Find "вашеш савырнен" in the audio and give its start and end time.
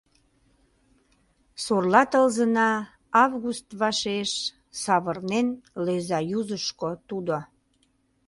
3.79-5.47